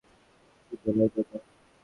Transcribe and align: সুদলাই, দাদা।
সুদলাই, 0.65 1.09
দাদা। 1.15 1.37